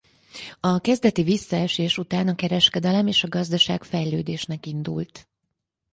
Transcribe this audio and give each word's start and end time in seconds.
A 0.59 0.79
kezdeti 0.79 1.23
visszaesés 1.23 1.97
után 1.97 2.27
a 2.27 2.35
kereskedelem 2.35 3.07
és 3.07 3.25
gazdaság 3.29 3.83
fejlődésnek 3.83 4.65
indult. 4.65 5.29